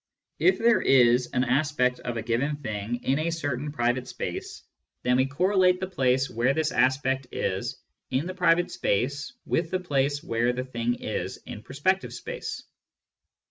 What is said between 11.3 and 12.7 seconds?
in perspective space.